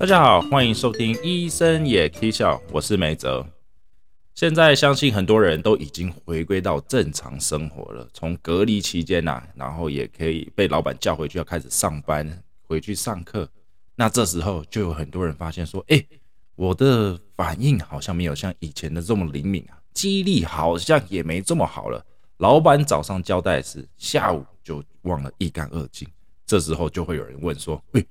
[0.00, 3.44] 大家好，欢迎收听医生也可以笑，我是梅泽。
[4.32, 13.48] 现在相信很多人都已经回归到正常生活了，从隔离期间呐，然后也可以被老板叫回去要开始上班，回去上课。
[13.96, 16.00] 那这时候就有很多人发现说，哎，
[16.54, 22.06] 我的反应好像没有像以前的这么灵敏啊，记忆力好像也没这么好了。
[22.36, 26.06] 老板早上交代时，下午就忘了一干二净。
[26.46, 28.04] 这时候就会有人问说，哎。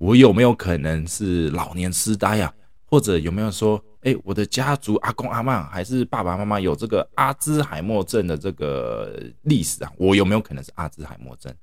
[0.00, 2.50] 我有没有可能是老年痴呆呀？
[2.86, 9.92] 或者有没有说，哎，我的家族阿公阿妈还是爸爸妈妈有这个阿兹海默症的这个历史啊？
[9.98, 11.54] 我有没有可能是阿兹海默症？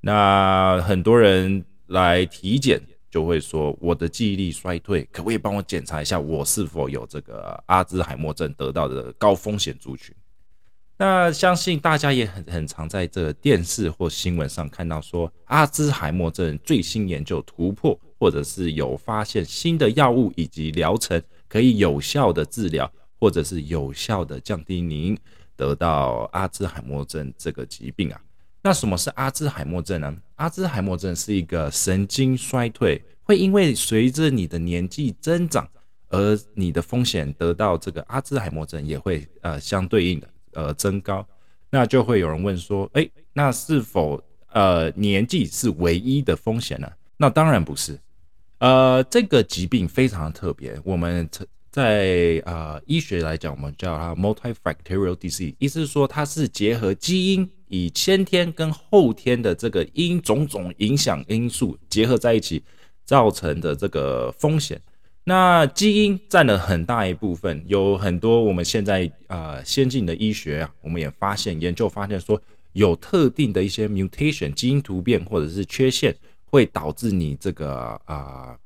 [0.00, 10.16] 那很多人来体检就会说，我的记忆力衰退，可不可以帮我检查一下，我是否有这个阿兹海默症得到的高风险族群？
[10.98, 25.14] 那相信大家也很很常在这个电视或新闻上看到说，阿兹海默症最新研究突破，或者是有发现新的药物以及疗程可以有效的治疗，或者是有效的降低您
[25.54, 28.18] 得到阿兹海默症这个疾病啊。
[28.62, 30.16] 那什么是阿兹海默症呢？
[30.36, 35.68] 阿兹海默症是一个神经衰退，会因为随着你的年纪增长，
[36.08, 40.28] 而你的风险得到这个阿兹海默症也会呃相对应的。
[40.56, 41.26] 呃，增高，
[41.68, 44.18] 那就会有人问说，哎，那是否
[44.52, 46.90] 呃年纪是唯一的风险呢？
[47.18, 47.98] 那当然不是，
[48.58, 51.28] 呃，这个疾病非常特别，我们
[51.70, 62.62] 在呃医学来讲，我们叫它 multifactorial disease，意思是说它是结合基因以先天跟后天的这个因种种影响因素结合在一起
[63.04, 64.80] 造成的这个风险。
[65.28, 72.40] 那基因占了很大一部分，有很多我们现在啊先进的医学啊，我们也发现研究发现说，
[72.74, 78.56] 有特定的一些 mutation 基因突变或者是缺陷，会导致你这个啊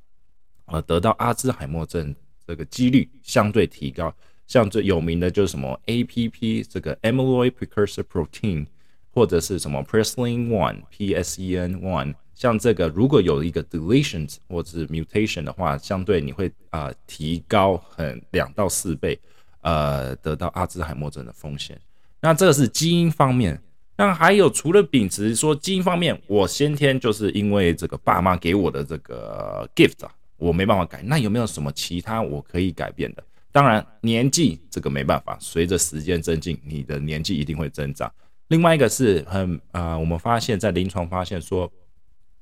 [0.67, 2.15] 呃得到阿兹海默症
[2.47, 4.15] 这个几率相对提高。
[4.47, 8.67] 像最有名的就是什么 APP 这个 amyloid precursor protein，
[9.11, 12.15] 或者是什么 preslin one PSEN one。
[12.41, 19.21] 像这个，如果有一个 deletion 或者是 mutation 的话，相对你会啊提高很两到四倍，
[19.61, 21.79] 呃，得到阿兹海默症的风险。
[22.19, 23.61] 那这个是基因方面。
[23.99, 31.03] 那还有除了秉持说基因方面，我先天就是因为这个爸妈给我的这个 gift 啊，我没办法改。
[31.03, 33.23] 那有没有什么其他我可以改变的？
[33.53, 38.11] 当然，年纪这个没办法，随着时间增进，你的年纪一定会增长。
[38.49, 41.71] 另外一个是很啊，我们发现，在临床发现说。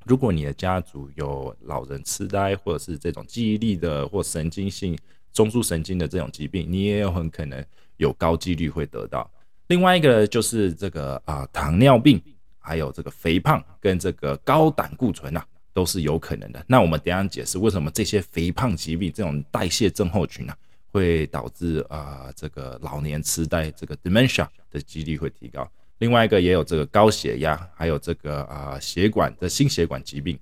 [0.08, 4.98] 如果你的家族有老人痴呆，或者是这种记忆力的或神经性
[5.34, 7.62] 中枢神经的这种疾病，你也有很可能
[7.98, 9.30] 有高几率会得到。
[9.66, 12.18] 另外一个就是这个啊糖尿病，
[12.58, 16.64] 还有这个肥胖跟这个高胆固醇啊，都是有可能的。
[16.66, 20.56] 那我们等下解释为什么这些肥胖疾病这种代谢症候群啊，
[20.90, 25.70] 会导致啊这个老年痴呆这个 dementia 的几率会提高。
[25.98, 30.38] 另外一个也有这个高血压，还有这个啊血管的心血管疾病。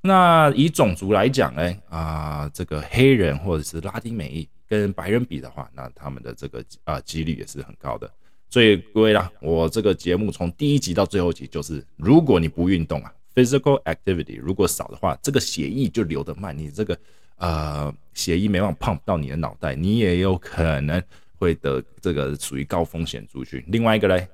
[0.00, 8.08] 那以种族来讲呢，啊这个黑人或者是拉丁美裔跟白人比的话，那他们的这个啊几率也是很高的。
[8.50, 16.98] 所以各位啦，我这个节目从第一集到最后集，就是如果你不运动啊，physical activity 如果少的话，这个血液就流得慢，你这个
[17.38, 21.02] 呃血液没办法 pump 到你的脑袋，你也有可能
[21.38, 23.64] 会得这个属于高风险族群。
[23.68, 24.28] 另外一个嘞。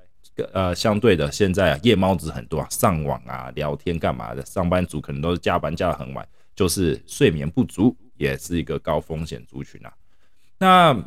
[0.51, 4.45] 呃，相对的，现在啊，夜猫子很多啊，上网啊，聊天干嘛的？
[4.45, 9.93] 上班族可能都是加班加的很晚，就是睡眠不足，也是一个高风险族群啊。
[10.57, 10.97] 那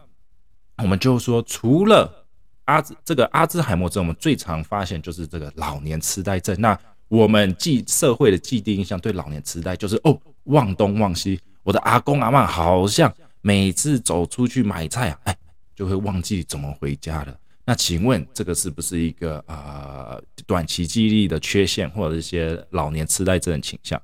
[0.79, 2.27] 我们就说，除了
[2.65, 6.59] 阿兹这个阿兹海默症，我们最常发现就是这个老年痴呆症。
[6.61, 6.79] 那
[7.09, 11.41] 我们既社会的既定印象对老年痴呆就是哦，忘东忘西。
[11.63, 13.13] 我的阿公阿妈好像
[13.43, 15.37] 每次走出去买菜啊，哎，
[15.75, 17.39] 就会忘记怎么回家了。
[17.69, 24.01] 那请问这个是不是一个啊短期记忆力的缺陷，或者一些老年痴呆症的倾向？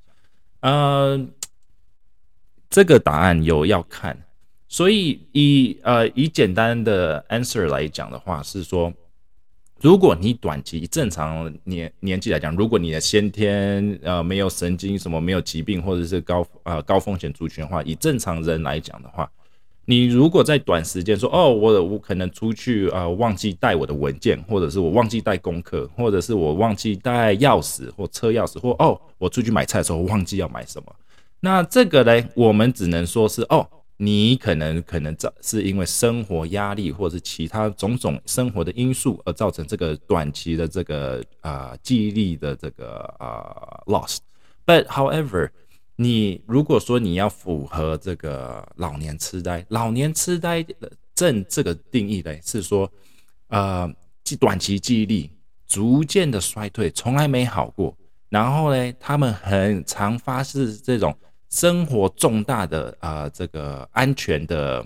[0.60, 1.18] 呃，
[2.68, 4.14] 这个答案有要看，
[4.68, 8.92] 所以以呃以简单的 answer 来讲的话，是说，
[9.80, 19.32] 如果你短期正常年年纪来讲，如果你的先天呃没有神经什么没有疾病，或者是高呃高风险族群的话，以正常人来讲的话。
[19.86, 30.94] 你如果在短时间说哦，我我可能出去啊，忘记带我的文件，或者是我忘记带功课，或者是我忘记带钥匙或车钥匙，或哦，我出去买菜的时候忘记要买什么，
[31.40, 45.50] 那这个呢，我们只能说是哦，你可能可能造是因为生活压力或者是其他种种生活的因素而造成这个短期的这个啊记忆力的这个啊 loss，but however。
[45.96, 50.64] 你如果说你要符合这个老年痴呆，老年痴呆
[51.14, 52.90] 症这个定义呢，是说，
[53.48, 53.88] 呃，
[54.40, 55.30] 短期记忆力
[55.66, 57.96] 逐渐的衰退，从来没好过。
[58.28, 61.16] 然后呢，他们很常发生这种
[61.50, 64.84] 生活重大的啊，这个安全的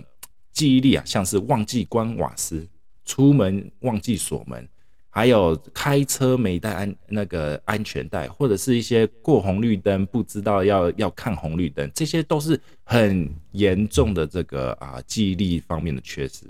[0.53, 2.69] 记忆力啊，像是忘记关瓦斯、
[3.07, 4.69] 出门忘记锁门。
[5.11, 16.45] 还有开车没带安那个安全带，或者是一些过红绿灯不知道要要看红绿灯，这些都是很严重的这个啊记忆力方面的缺失。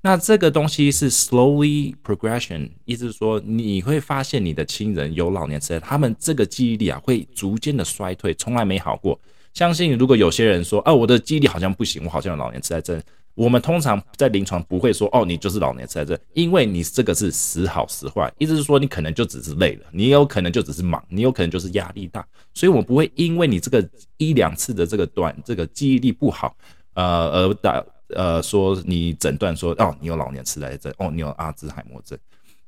[0.00, 9.18] 那这个东西是 slowly progression，意思是说你会发现你的亲人有老年痴呆，他们这个记忆力啊会逐渐的衰退，从来没好过。
[9.54, 13.02] 相信如果有些人说啊我的记忆力好像不行，我好像有老年痴呆症。
[13.34, 23.86] 我们通常在临床不会说哦，你就是老年痴呆症，因为你这个是时好时坏，意思是说你可能就只是累了，你有可能就只是忙，你有可能就是压力大，所以我不会因为你这个
[24.18, 26.56] 一两次的这个短这个记忆力不好，
[26.94, 32.16] 呃而打呃说你诊断说哦你有老年痴呆症，哦你有阿兹海默症。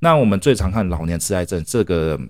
[0.01, 2.21] 那我们最常看老年痴呆症这个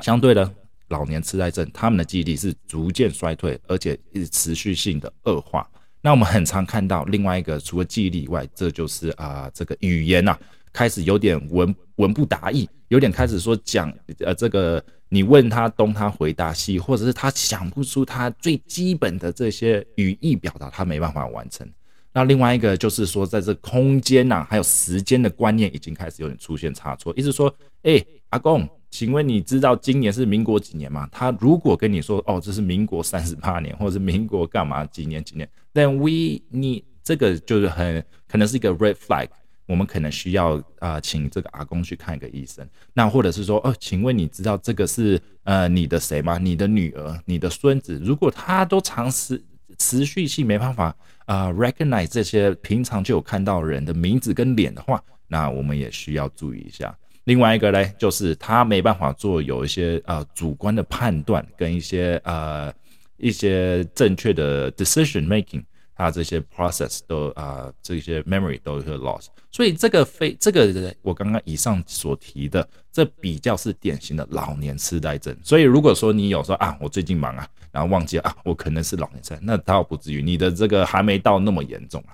[0.00, 0.52] 相对的
[0.88, 5.66] 老年痴呆症，他们的记忆力是逐渐衰退，而且是持续性的恶化。
[6.02, 10.34] 那我们很常看到另外一个，除了记忆力以外，这就是啊，这个语言呐，
[10.72, 21.68] 开始有点文文不达意，有点开始说讲呃，这个你问他东，他回答西，或者是他想不出他最基本的这些语义表达，他没办法完成。
[22.12, 28.68] 那另外一个就是说，在这空间呐，还有时间的观念已经开始有点出现差错，意思说，哎，阿公。
[28.90, 31.08] 请问你知道今年是民国几年吗？
[31.12, 39.28] 他如果跟你说哦，这是民国三十八年，或者是民国干嘛几年几年，then we 你这个就是很可能是一个 red flag，
[39.66, 42.68] 我们可能需要啊，请这个阿公去看一个医生。
[42.92, 46.36] 那或者是说哦，请问你知道这个是呃你的谁吗？
[46.36, 47.96] 你的女儿、你的孙子？
[48.04, 49.40] 如果他都长时
[49.78, 50.94] 持续性没办法
[51.26, 56.92] 啊 recognize 这些平常就有看到人的名字跟脸的话，那我们也需要注意一下。
[57.30, 62.74] 另外一个呢，就是他没办法做有一些呃主观的判断跟一些呃
[63.18, 65.62] 一些正确的 decision making，
[65.94, 75.32] 他这些 process 都啊这些 memory 都会 loss，所以这个非这个我刚刚以上所提的，这比较是典型的老年痴呆症。
[75.40, 82.12] 所以如果说你有说啊，我最近忙啊，然后忘记啊，我可能是老年痴呆，那倒不至于，你的这个还没到那么严重啊。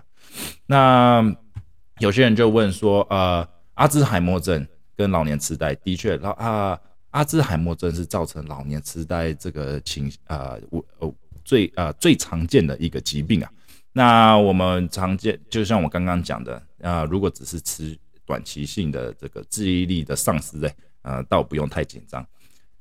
[0.66, 1.24] 那
[2.00, 4.66] 有些人就问说，呃，阿兹海默症。
[4.96, 11.14] 跟老年痴呆的确，然后啊，阿兹海默症是造成老年痴呆这个情啊，我呃
[11.44, 13.50] 最啊最常见的一个疾病啊。
[13.92, 22.26] 那我们常见，就像我刚刚讲的啊，如果只是吃短期性的这个记忆力的丧失嘞，呃，倒不用太紧张。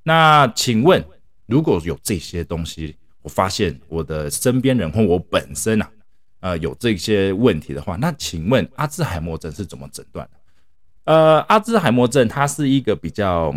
[0.03, 1.03] 那请问，
[1.45, 5.89] 如果有这些东西，我发现我的身边人或我本身啊，
[6.41, 10.39] 呃，有这些问题的话，那请问阿兹海默症是怎么诊断的？
[11.05, 13.53] 呃，阿兹海默症它是一个比较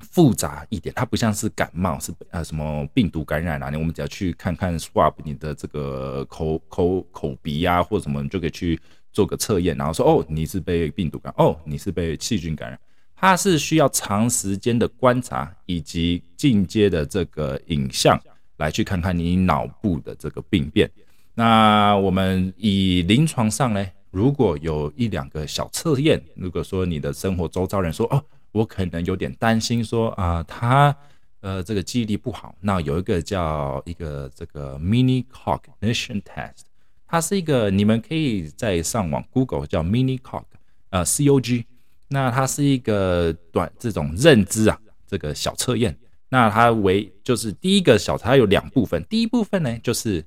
[0.00, 3.70] 复杂一点，它不像是感冒，是呃什么病毒感染啊？
[3.70, 8.80] 你我们只要去看看 swab 你的这个口口口鼻啊，或者什么，你就可以去
[9.12, 12.78] 做个测验，然后说哦你是被病毒感，哦你是被细菌感染。
[13.14, 18.18] 它是需要长时间的观察以及进阶的这个影像
[18.56, 20.90] 来去看看你脑部的这个病变。
[21.34, 23.86] 那我们以临床上呢？
[24.12, 30.94] 如果有一两个小测验，如果说你的生活周遭人说哦，我可能有点担心说啊，他
[31.40, 36.64] 呃这个记忆力不好，那有一个叫一个这个 mini cognition test，
[37.06, 40.44] 它是一个你们可以在上网 Google 叫 mini cog，
[40.90, 41.64] 呃 C O G，
[42.08, 50.22] 那它是一个短这种认知啊这个小测验，那它为就是第一个小它有两部分，第一部分呢就是。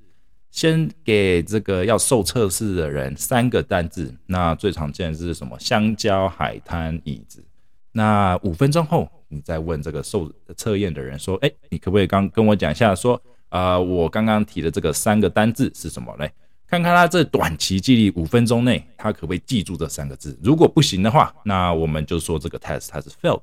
[0.56, 5.60] 先给这个要受测试的人三个单字，那最常见的是什么？
[5.60, 7.44] 香蕉、海滩、椅子。
[7.92, 16.32] 那五分钟后，你再问这个受测验的人说：“哎，你可不可以刚跟我讲一下，说啊，我刚刚提的这个三个单字是什么嘞？
[16.66, 20.40] 看看他这短期记忆五分钟内，他可不可以记住这三个字？
[20.42, 23.42] 如果不行的话，那我们就说这个 test 它是 failed。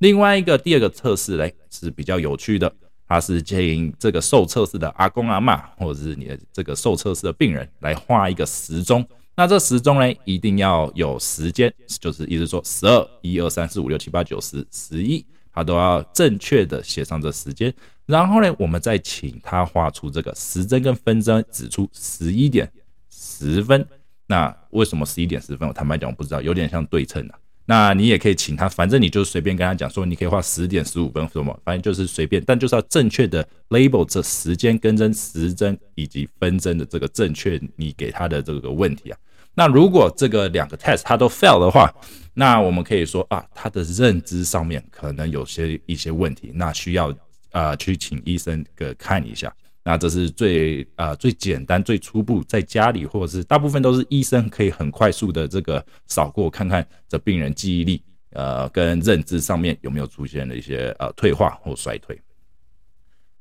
[0.00, 2.70] 另外一个第二个测试嘞是比较有趣的。
[3.12, 9.06] 他是请这个受测试的阿公阿妈，或者是你的这个受测试的病人来画一个时钟。
[9.34, 17.72] 那这时钟呢，一定要有时间，就是意思说十二、一二三四五六七八九十、十一，他都要正确的写上这时间。
[18.06, 22.70] 然后呢，我们再请他画出这个时针跟分针，指出十一点
[23.10, 23.86] 十分。
[24.26, 25.68] 那为什么十一点十分？
[25.68, 27.38] 我坦白讲，我不知道，有点像对称啊。
[27.72, 39.18] 那你也可以请他，反正你就随便跟他讲说，你可以花十点十五分什么，反正就是随便，但就是要正确的 label 这时间跟针、时针以及分针的这个正确，你给他的这个问题啊。
[39.54, 41.90] 那如果这个两个 test 他都 fail 的话，
[42.34, 47.10] 那我们可以说啊，他的认知上面可能有些一些问题，那需要
[47.52, 49.50] 啊去请医生个看一下。
[49.84, 62.16] 那这是最啊最简单、最初步，在家里或者是大部分都是医生可以很快速的这个扫过，看看这病人记忆力呃跟认知上面有没有出现了一些呃退化或衰退。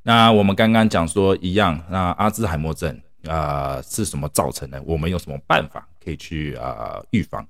[0.01, 4.81] 那我们刚刚讲说一样，那阿兹海默症啊是什么造成的？
[4.81, 7.47] 我们有什么办法可以去啊预防？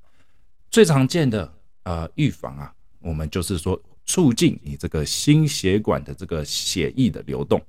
[0.70, 1.50] 最常见的
[1.84, 7.62] 呃预防啊，我们就是说促进你这个心血管的这个血液的流动。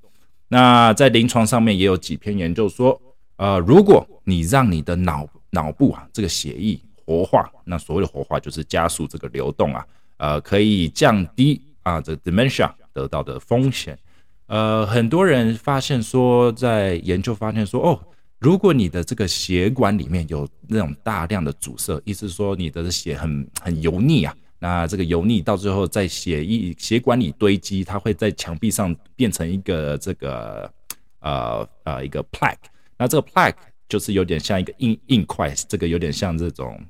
[0.53, 3.01] 那在临床上面也有几篇研究说，
[3.37, 9.83] 呃，如果你让你的脑脑部啊这个血液活化，那所谓的活化就是加速这个流动啊，
[10.17, 13.97] 呃，可以降低啊这 dementia 得到的风险。
[14.45, 17.99] 呃，很多人发现说，在研究发现说，哦，
[18.37, 24.35] 如果你的这个血管里面有那种大量的阻塞，意思说你的血很很油腻啊。
[24.63, 30.71] 那这个油腻到最后在血液血管里堆积，它会在墙壁上变成一个这个
[31.19, 32.55] 呃呃一个 plaque。
[32.97, 33.57] 那这个 plaque
[33.89, 36.81] 就是有点像一个硬硬块，这个有点像这种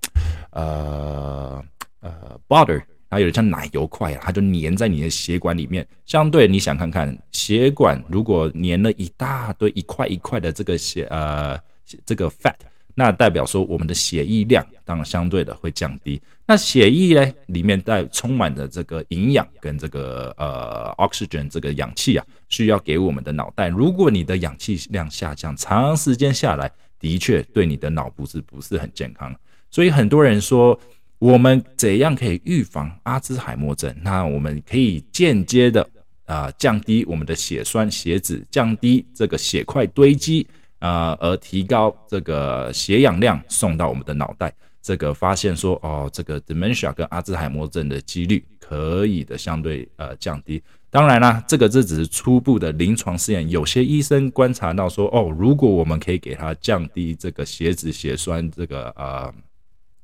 [0.52, 1.66] 呃
[2.02, 5.84] 呃 butter，它有点像奶油块啊，它就粘在你的血管里面。
[6.06, 11.60] 相对你想看看，血管如果粘了一大堆一块一块的这个血呃
[12.06, 12.54] 这个 fat。
[12.96, 16.22] 那代表说，我们的血液量当然相对的会降低。
[16.46, 23.70] 那血液呢，里面带充满的这个营养跟这个呃 oxygen 这个氧气啊，需要给我们的脑袋。
[23.70, 29.34] 如果你的氧气量下降，长时间下来，的确对你的脑部是不是很健康？
[29.72, 30.80] 所以很多人说，
[31.18, 33.92] 我们怎样可以预防阿兹海默症？
[34.04, 35.90] 那我们可以间接的
[36.26, 40.46] 啊，降低我们的血栓、血脂，降低这个血块堆积。
[40.84, 50.62] 啊，而提高这个血氧量送到我们的脑袋，这个发现说哦，这个 dementia 跟阿兹海默症的几率可以的相对呃降低。
[50.90, 59.34] 当然啦，这个这只是初步的临床试验，有些医生观察到说哦，如果我们可以给他降低这个血脂血栓这个呃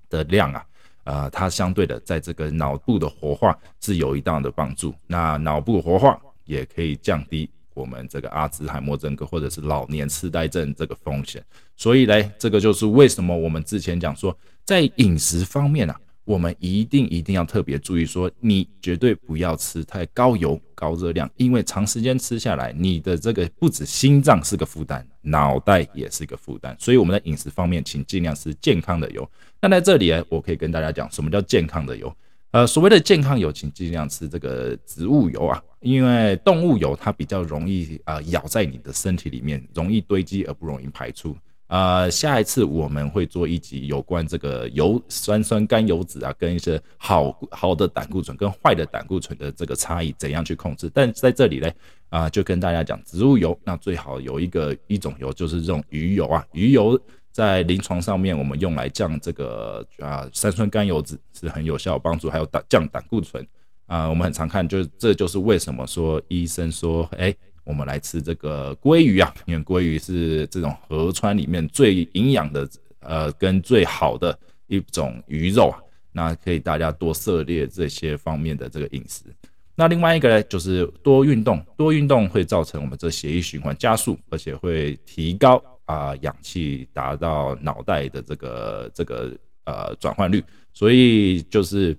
[0.09, 0.65] 的量啊，
[1.03, 4.95] 呃，它相对的在这个脑部的活化是有一定的帮助。
[5.07, 7.49] 那脑部活化也可以降低。
[7.79, 11.41] 我们这个阿兹海默症或者是老年痴呆症这个风险，
[11.77, 26.75] 所以呢，这个就是为什么我们之前讲说，在饮食方面啊，我们一定一定要特别注意，说你绝对不要吃太高油、高热量，因为长时间吃下来，你的这个不止心脏是个负担，脑袋也是个负担。
[26.77, 29.27] 所以我们在饮食方面，请尽量吃健康的油。
[29.61, 32.13] 那在这里，我可以跟大家讲，什么叫健康的油？
[32.51, 41.35] 呃，所谓的健康油，请尽量吃这个植物油啊，因为动物油它比较容易啊咬在你的身体里面，容易堆积而不容易排出。
[41.67, 50.89] 呃，下一次我们会做一集有关这个油酸酸甘油脂啊，跟一些好好的胆固醇跟坏的胆固醇的这个差异怎样去控制。
[50.93, 51.71] 但在这里呢，
[52.09, 56.99] 啊，就跟大家讲植物油，那最好有一个一种油就是这种鱼油啊，鱼油。
[57.31, 63.47] 在临床上面，我们用来降这个啊三酸甘油脂是很有效帮助，还有胆降胆固醇
[63.89, 72.69] 啊，我们很常看，就是这就是为什么说医生说，哎，我们来吃这个鲑鱼啊，因为鲑鱼是这种河川里面最营养的
[73.01, 75.79] 呃跟最好的一种鱼肉啊，
[76.11, 79.23] 那可以大家多涉猎这些方面的这个饮食。
[79.75, 85.61] 那另外一个呢，就是多运动，多运动会造成我们这血液循环加速，而且会提高。
[85.89, 91.97] 啊，氧气达到脑袋的这个这个呃转换率，所以就是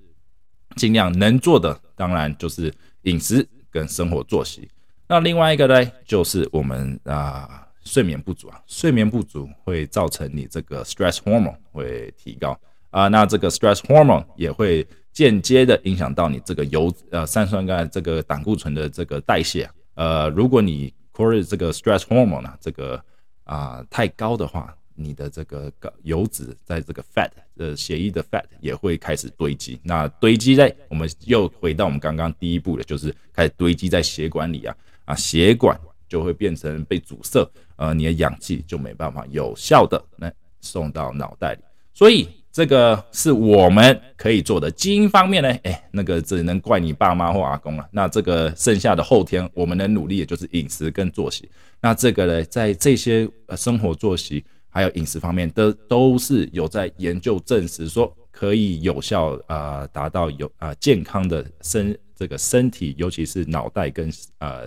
[0.76, 2.72] 尽量能做的，当然就是
[3.02, 4.68] 饮食跟生活作息。
[5.06, 12.58] 那另外一个呢，就是我们啊睡眠不足啊，睡眠不足会造成你这个 stress hormone 会提高
[12.90, 19.68] 啊，那这个 stress hormone 也会间接的影响到你这个油呃三酸甘这个胆固醇的这个代谢。
[19.94, 23.02] 呃，如果你 core 这个 stress hormone 呢，这个
[23.44, 29.80] 啊，太高的话，你的这个油脂在这个 fat 呃血液的 fat 也会开始堆积。
[29.82, 35.78] 那堆积在，我们又回到我们刚刚第一步的，就是开始堆积在血管里啊啊，血管
[36.08, 41.60] 就会变成被阻塞，呃，你的氧气就没办法有效的来送到脑袋里，
[41.92, 42.28] 所以。
[42.52, 44.68] 这个是我们可以做的。
[44.68, 47.88] 基因方面呢，哎，那个只能怪你爸妈或阿公了。
[47.92, 51.48] 那这个剩下的后天，我们能努力的就是饮食跟作息。
[51.80, 64.66] 那这个呢，在这些呃生活作息还有饮食方面的，都是有在研究证实说，可以有效啊达到有啊健康的身这个身体，尤其是脑袋跟呃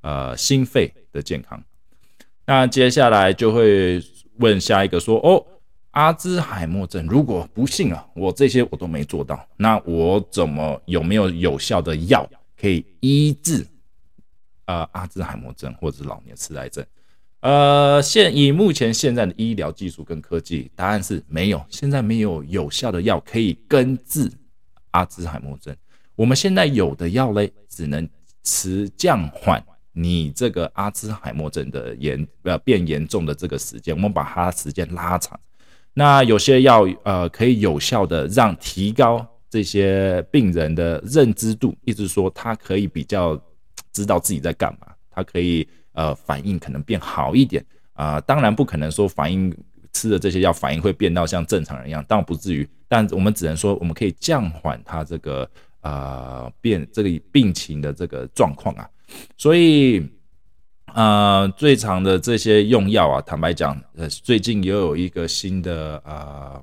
[0.00, 1.62] 呃心肺的健康。
[2.46, 4.02] 那接下来就会
[4.38, 5.44] 问下一个说哦，
[5.90, 13.66] 阿兹海默症如果不幸啊，我这些我都没做到，那我怎么有没有有效的药可以医治
[14.64, 16.84] 啊阿兹海默症或者是老年痴呆症？
[17.44, 24.32] 呃，现以目前现在的医疗技术跟科技，答案是没有，现在没有有效的药可以根治
[24.92, 25.76] 阿兹海默症。
[26.16, 28.08] 我们现在有的药嘞，只能
[28.44, 35.38] 持降缓你这个阿兹海默症的严呃变严重的这个时间，我们把它时间拉长。
[35.92, 43.38] 那有些药呃可以有效的让提高这些病人的认知度，意思说他可以比较
[43.92, 45.68] 知道自己在干嘛，他可以。
[45.94, 49.56] 呃，反应可能变好一点啊，当然不可能说反应
[49.92, 55.48] 吃的这些药反应会变到像正常人一样，当然不至于，但我们只能说我们可以降缓他这个
[55.82, 58.90] 呃变这个病情的这个状况啊，
[59.36, 60.04] 所以
[60.92, 66.62] 呃最常的这些用药啊，坦白讲，呃最近又有一个新的呃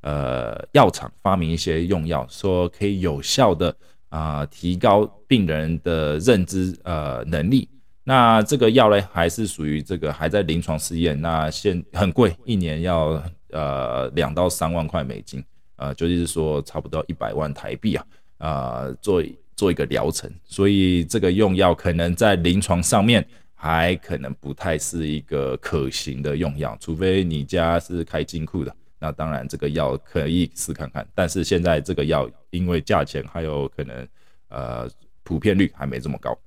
[0.00, 3.72] 呃药厂发明一些用药，说可以有效的
[4.08, 7.68] 啊提高病人的认知呃能力。
[8.06, 15.42] 那这个药呢，还是属于这个还在临床试验，那现很贵，一年要呃两到三万块美金，
[15.76, 18.06] 呃，就是说差不多一百万台币啊，
[18.38, 19.22] 呃，做
[19.56, 34.06] 做一个疗程，所以这个用药可能在临床上面还可能不太是一个可行的用药，除非你家是开金库的，那当然这个药可以试看看，但是现在这个药因为价钱还有可能
[34.48, 34.86] 呃
[35.22, 36.38] 普遍率还没这么高。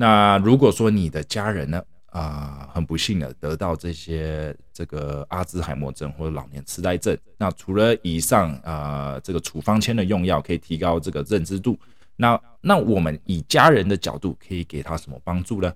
[0.00, 11.76] 那如果说你的家人呢，啊，很不幸的得到这些这个阿兹海默症或者老年痴呆症，那除了以上啊这个处方签的用药可以提高这个认知度，
[12.14, 15.74] 那那我们以家人的角度可以给他什么帮助呢？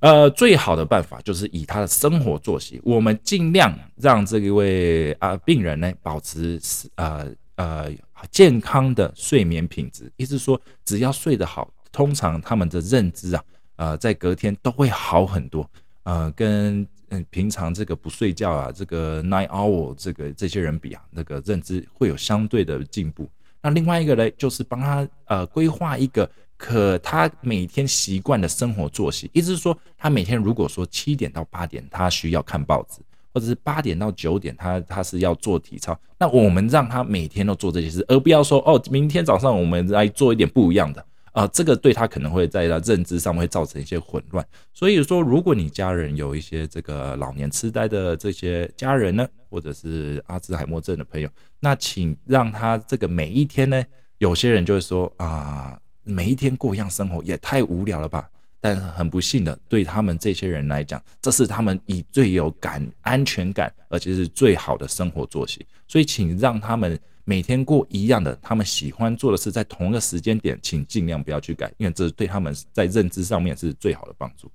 [0.00, 6.60] 呃，最好的办法就是以他的生活作息，我们尽量让这一位啊病人呢保持
[6.96, 7.88] 呃呃
[8.32, 11.72] 健康的睡眠品质，意思说只要睡得好。
[11.92, 13.44] 通常他们的认知啊，
[13.82, 15.68] 呃，在隔天都会好很多，
[16.04, 23.28] 呃，跟嗯平常这个不睡觉啊，这个 nine hour 这个这些人比啊，那个认知会有相对的进步。
[23.60, 33.00] 那另外一个呢，就是帮他呃规划一个可他每天习惯的生活作息，意思是说，他每天如果说七点到八点他需要看报纸，
[33.34, 41.04] 或者是八点到九点他他是要做体操，那我们让他每天都做这些事，而不要说哦，明天早上我们来做一点不一样的。
[41.32, 44.46] 啊，这个对他可能会在他认知上会造成一些混乱。
[44.72, 53.82] 所以说，如果你家人有一些这个老年痴呆的这些家人呢，或者是阿兹海默症的朋友，那请让他这个每一天呢，
[54.18, 58.28] 有些人就会说啊，每一天过一样生活也太无聊了吧。
[58.60, 65.66] 但很不幸的，对他们这些人来讲，这是他们以最有感安全感，而且是最好的生活作息。
[65.88, 66.98] 所以，请让他们。
[67.24, 74.50] 每天过一样的，他们喜欢做的事，在同一个时间点，请尽量不要去改，因为这对他们在认知上面是最好的帮助。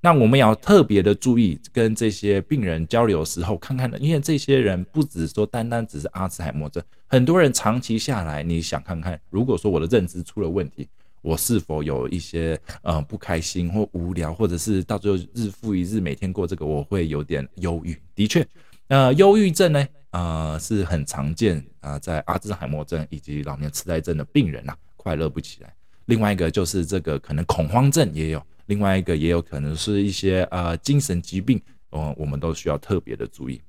[0.00, 10.88] 那我们也要特别的注意，跟这些病人交流的时候，看看，因为这些人不只说单单只是阿兹海默症，很多人长期下来，你想看看，如果说我的认知出了问题，
[11.22, 17.96] 我是否有一些呃不开心或无聊，或者是到最后日复一日每天过这个，我会有点忧郁。
[18.16, 18.44] 的确，
[18.88, 19.86] 那忧郁症呢？
[20.12, 25.74] 啊，是很常见啊，在阿兹海默症以及老年痴呆症的病人呐，快乐不起来。
[26.06, 33.60] 另外一个就是这个可能恐慌症也有，另外一个也有可能是一些呃精神疾病，嗯，我们都需要特别的注意。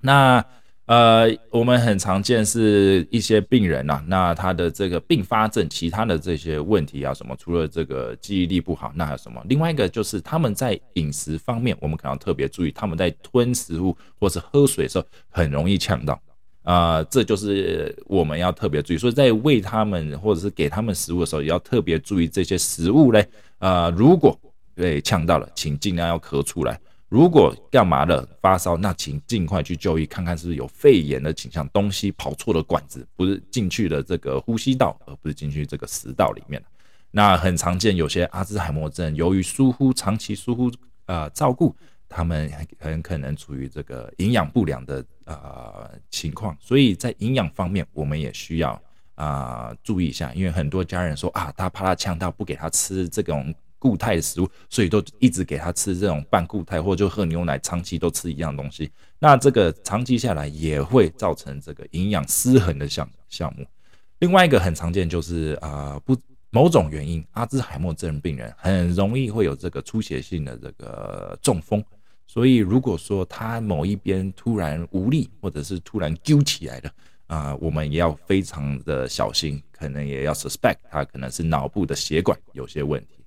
[0.00, 0.44] 那。
[0.90, 7.36] 呃，我们很常见是一些病人呐，那他的这个并发症，其他的这些问题啊，什么？
[7.38, 9.40] 除了这个记忆力不好，那还有什么？
[9.48, 16.20] 另外一个就是他们在饮食方面，我们可能要特别注意，他们在吞食物或是喝水的时候很容易呛到
[16.64, 18.98] 啊，这就是我们要特别注意。
[18.98, 23.24] 所以在喂他们或者是给他们食物的时候，也要特别注意这些食物嘞。
[23.60, 24.36] 呃，如果
[24.74, 26.80] 被呛到了，请尽量要咳出来。
[27.10, 36.62] 如果干嘛了发烧，那请尽快去就医，看看是不是有肺炎的倾向，东西跑错了管子，不是进去了这个呼吸道，而不是进去这个食道里面。
[37.10, 40.70] 那很常见，有些阿兹海默症由于疏忽长期疏忽
[41.06, 41.74] 呃照顾，
[42.08, 48.80] 他们很可能处于这个营养不良的呃情况，所以在营养方面，我们也需要
[49.16, 58.88] 啊注意一下，因为很多家人说啊，他怕他呛到，不给他吃这种固态的食物，所以都一直给他吃这种半固态，或者就喝牛奶，长期都吃一样东西。
[59.18, 63.66] 那这个长期下来也会造成这个营养失衡的项项目。
[64.20, 66.16] 另外一个很常见就是啊不
[66.50, 71.82] 某种原因，阿兹海默症病人很容易会有这个出血性的这个中风。
[72.26, 76.90] 所以如果说他某一边突然无力，或者是突然揪起来了。
[77.30, 83.19] 啊，我们也要非常的小心，可能也要 suspect 他可能是脑部的血管有些问题。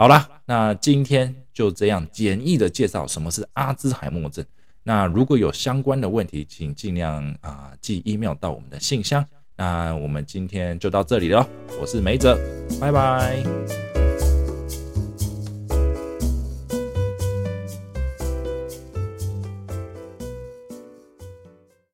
[0.00, 4.44] 好了，那今天就这样简易的介绍什么是阿兹海默症。
[4.84, 9.26] 那如果有相关的问题，请尽量啊寄 email 到我们的信箱。
[9.56, 11.44] 那我们今天就到这里了，
[11.80, 12.38] 我是梅哲，
[12.80, 13.42] 拜拜。